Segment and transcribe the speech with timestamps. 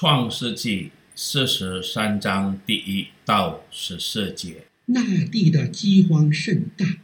[0.00, 4.62] 创世纪四十三章第一到十四节。
[4.86, 6.96] 那地的饥荒甚大，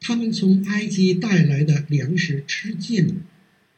[0.00, 3.14] 他们从埃及带来的粮食吃尽了，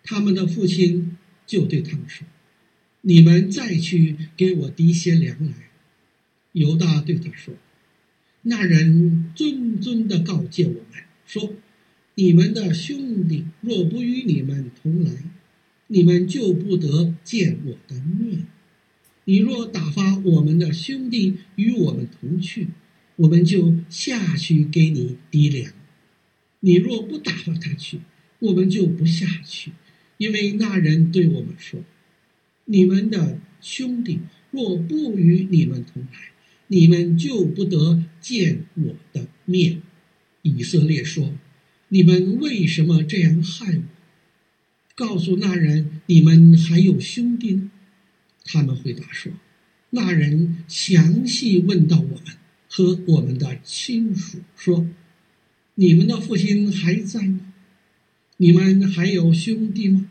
[0.02, 2.26] 他们的父亲就对他们说
[3.02, 5.52] ：“你们再去给我提些粮来。”
[6.52, 7.52] 犹大对他说
[8.40, 11.52] ：“那人谆谆地告诫我们说，
[12.14, 15.10] 你们的兄弟若不与你们同来。”
[15.92, 18.46] 你们就不得见我的面。
[19.24, 22.68] 你若打发我们的兄弟与我们同去，
[23.16, 25.72] 我们就下去给你提粮。
[26.60, 27.98] 你若不打发他去，
[28.38, 29.72] 我们就不下去，
[30.16, 31.80] 因为那人对我们说
[32.66, 34.20] ：“你们的兄弟
[34.52, 36.30] 若不与你们同来，
[36.68, 39.82] 你们就不得见我的面。”
[40.42, 41.34] 以色列说
[41.90, 43.82] ：“你们为什么这样害我？”
[45.00, 47.70] 告诉那人，你们还有兄弟？
[48.44, 49.32] 他们回答说
[49.88, 52.36] ：“那人详细问到我们
[52.68, 54.86] 和我们的亲属，说：
[55.76, 57.40] 你们的父亲还在吗？
[58.36, 60.10] 你们还有兄弟吗？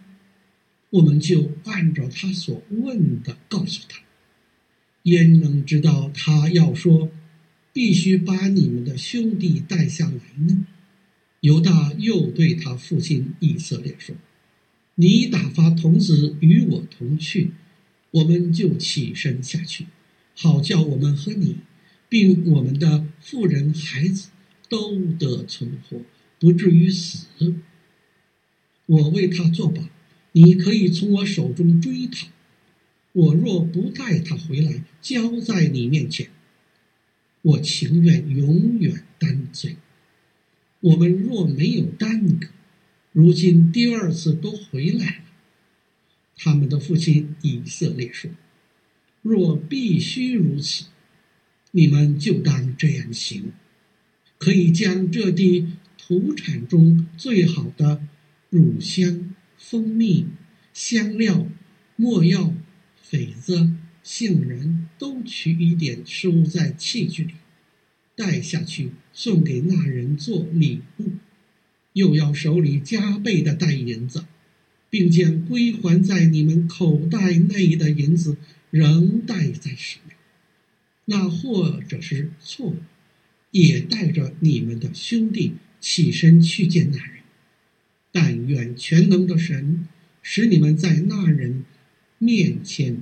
[0.90, 4.00] 我们就按照他所问的告诉他。
[5.04, 7.12] 焉能知道他要说
[7.72, 10.66] 必须把你们的兄弟带下来呢？”
[11.42, 14.16] 犹大又对他父亲以色列说。
[15.02, 17.52] 你打发童子与我同去，
[18.11, 19.86] 我们就起身下去，
[20.36, 21.55] 好叫我们和你，
[22.09, 24.27] 并我们的妇人孩子
[24.67, 26.02] 都得存活，
[26.38, 27.27] 不至于死。
[28.88, 29.88] 我为他作保，
[30.33, 32.27] 你可以从我手中追讨。
[33.14, 36.30] 我若不带他回来，交在你面前，
[37.42, 39.77] 我情愿永远担罪。
[40.81, 42.50] 我们若没有耽搁。
[43.11, 45.23] 如今第二次都回来了，
[46.37, 48.30] 他们的父亲以色列说
[49.23, 50.86] ：“若必须如此，
[51.71, 53.52] 你们就当这样行，
[54.37, 58.03] 可以将这地土产中最好的
[58.52, 60.27] 乳香、蜂蜜、
[60.71, 61.48] 香料、
[61.95, 62.53] 墨药、
[63.09, 63.71] 榧子、
[64.03, 67.33] 杏仁都取一点，收在器具里，
[68.15, 71.08] 带下去送给那人做礼物。”
[71.94, 74.26] 又要手里加倍的带银子，
[74.89, 78.38] 并将归还在你们口袋内的银子
[78.72, 80.14] 仍带在手里。
[81.05, 82.78] 那或者是错误，
[83.52, 87.20] 也带着你们的兄弟起身去见那人。
[88.11, 89.88] 但愿全能的神
[90.22, 91.64] 使你们在那人
[92.17, 93.02] 面前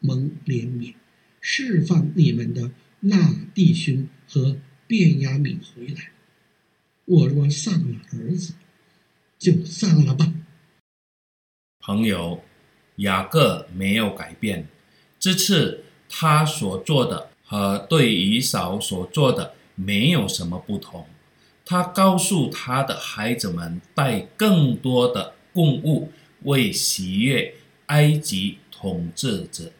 [0.00, 0.94] 蒙怜悯，
[1.40, 6.13] 释放你们的那弟兄和便雅敏回来。
[7.06, 8.54] 我若丧了儿子，
[9.38, 10.32] 就丧了吧。
[11.80, 12.42] 朋友，
[12.96, 14.66] 雅各没有改变，
[15.18, 21.06] 这次他所做的和对以扫所做的没有什么不同。
[21.66, 26.10] 他告诉他的孩子们带更多的供物，
[26.44, 27.54] 为喜悦
[27.86, 29.72] 埃及统治者，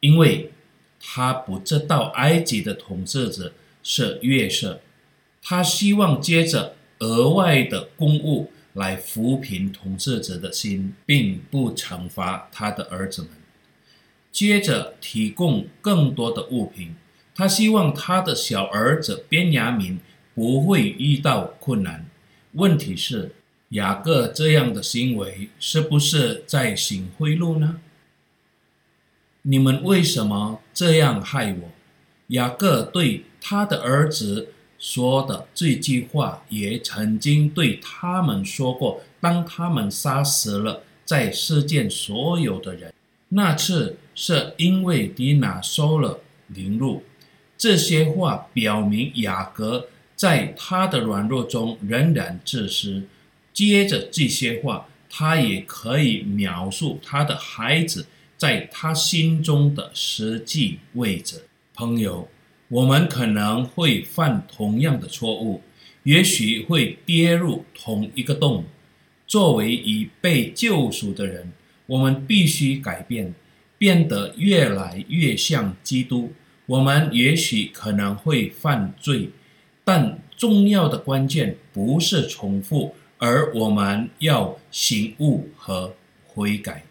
[0.00, 0.52] 因为
[0.98, 3.52] 他不知道埃及的统治者
[3.82, 4.80] 是月色。
[5.46, 13.30] 他希望接着额外的公务来抚平统治者的心，并不惩罚他的儿子们。
[14.32, 16.94] 接着提供更多的物品，
[17.34, 19.98] 他希望他的小儿子边雅悯
[20.34, 22.08] 不会遇到困难。
[22.52, 23.34] 问题是，
[23.68, 27.80] 雅各这样的行为是不是在行贿赂呢？
[29.42, 31.68] 你们为什么这样害我？
[32.28, 34.53] 雅各对他的儿子。
[34.84, 39.00] 说的这句话也曾经对他们说过。
[39.18, 42.92] 当他们杀死了在世间所有的人，
[43.30, 47.02] 那次是因为迪娜收了凌辱。
[47.56, 53.04] 这些话表明雅各在他的软弱中仍然自私。
[53.54, 58.06] 接着这些话，他也可以描述他的孩子
[58.36, 61.46] 在他心中的实际位置。
[61.74, 62.28] 朋友。
[62.68, 65.62] 我们可能会犯同样的错误，
[66.04, 68.64] 也许会跌入同一个洞。
[69.26, 71.52] 作为已被救赎的人，
[71.86, 73.34] 我们必须改变，
[73.78, 76.32] 变得越来越像基督。
[76.66, 79.30] 我们也许可能会犯罪，
[79.84, 85.94] 但重要的关键不是重复，而我们要醒悟和
[86.26, 86.84] 悔改。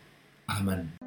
[0.45, 1.02] 阿门。